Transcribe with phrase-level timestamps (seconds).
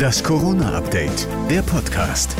[0.00, 2.34] Das Corona-Update, der Podcast.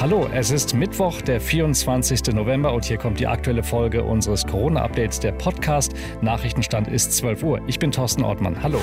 [0.00, 2.32] Hallo, es ist Mittwoch, der 24.
[2.32, 5.92] November und hier kommt die aktuelle Folge unseres Corona-Updates, der Podcast.
[6.22, 7.60] Nachrichtenstand ist 12 Uhr.
[7.66, 8.62] Ich bin Thorsten Ortmann.
[8.62, 8.80] Hallo.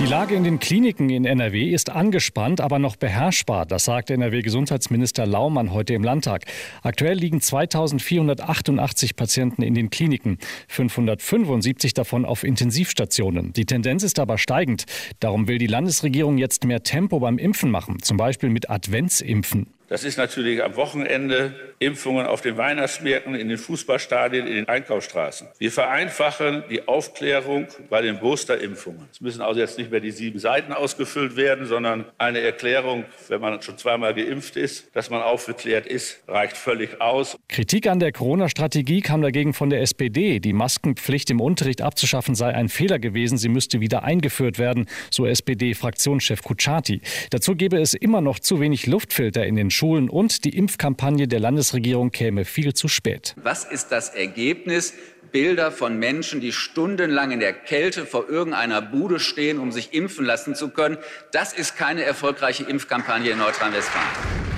[0.00, 3.66] Die Lage in den Kliniken in NRW ist angespannt, aber noch beherrschbar.
[3.66, 6.44] Das sagte NRW-Gesundheitsminister Laumann heute im Landtag.
[6.82, 13.52] Aktuell liegen 2488 Patienten in den Kliniken, 575 davon auf Intensivstationen.
[13.52, 14.86] Die Tendenz ist aber steigend.
[15.20, 19.68] Darum will die Landesregierung jetzt mehr Tempo beim Impfen machen, zum Beispiel mit Adventsimpfen.
[19.92, 25.48] Das ist natürlich am Wochenende Impfungen auf den Weihnachtsmärkten, in den Fußballstadien, in den Einkaufsstraßen.
[25.58, 29.06] Wir vereinfachen die Aufklärung bei den Boosterimpfungen.
[29.12, 33.42] Es müssen also jetzt nicht mehr die sieben Seiten ausgefüllt werden, sondern eine Erklärung, wenn
[33.42, 37.36] man schon zweimal geimpft ist, dass man aufgeklärt ist, reicht völlig aus.
[37.50, 40.40] Kritik an der Corona-Strategie kam dagegen von der SPD.
[40.40, 43.36] Die Maskenpflicht im Unterricht abzuschaffen sei ein Fehler gewesen.
[43.36, 47.02] Sie müsste wieder eingeführt werden, so SPD-Fraktionschef Kutschaty.
[47.28, 49.81] Dazu gebe es immer noch zu wenig Luftfilter in den Schulen.
[49.82, 53.34] Schulen und die Impfkampagne der Landesregierung käme viel zu spät.
[53.42, 54.94] Was ist das Ergebnis?
[55.32, 60.24] Bilder von Menschen, die stundenlang in der Kälte vor irgendeiner Bude stehen, um sich impfen
[60.24, 60.98] lassen zu können.
[61.32, 64.06] Das ist keine erfolgreiche Impfkampagne in Nordrhein-Westfalen.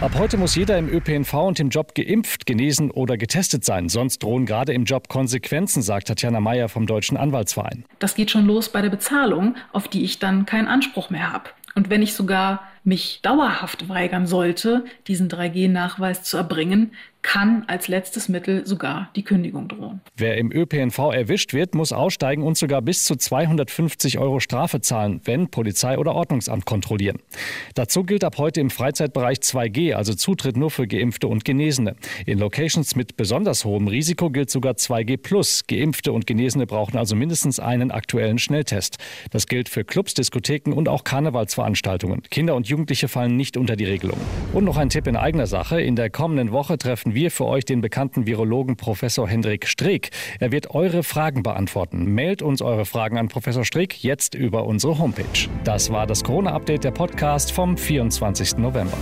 [0.02, 3.88] Ab heute muss jeder im ÖPNV und im Job geimpft, genesen oder getestet sein.
[3.88, 7.86] Sonst drohen gerade im Job Konsequenzen, sagt Tatjana Mayer vom Deutschen Anwaltsverein.
[7.98, 11.48] Das geht schon los bei der Bezahlung, auf die ich dann keinen Anspruch mehr habe.
[11.74, 16.92] Und wenn ich sogar mich dauerhaft weigern sollte, diesen 3G-Nachweis zu erbringen,
[17.24, 20.02] kann als letztes Mittel sogar die Kündigung drohen.
[20.14, 25.22] Wer im ÖPNV erwischt wird, muss aussteigen und sogar bis zu 250 Euro Strafe zahlen,
[25.24, 27.18] wenn Polizei oder Ordnungsamt kontrollieren.
[27.74, 31.96] Dazu gilt ab heute im Freizeitbereich 2G, also Zutritt nur für Geimpfte und Genesene.
[32.26, 35.64] In Locations mit besonders hohem Risiko gilt sogar 2G+.
[35.66, 38.98] Geimpfte und Genesene brauchen also mindestens einen aktuellen Schnelltest.
[39.30, 42.20] Das gilt für Clubs, Diskotheken und auch Karnevalsveranstaltungen.
[42.30, 44.18] Kinder und Jugendliche fallen nicht unter die Regelung.
[44.52, 45.80] Und noch ein Tipp in eigener Sache.
[45.80, 50.10] In der kommenden Woche treffen wir für euch den bekannten Virologen Professor Hendrik Streeck.
[50.40, 52.12] Er wird eure Fragen beantworten.
[52.12, 55.48] Mailt uns eure Fragen an Professor Streeck jetzt über unsere Homepage.
[55.62, 58.58] Das war das Corona-Update der Podcast vom 24.
[58.58, 58.98] November.